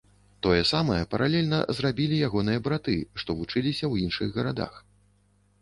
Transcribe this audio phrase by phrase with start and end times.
[0.45, 4.73] Тое самае, паралельна, зрабілі ягоныя браты, што вучыліся ў іншых гарадах.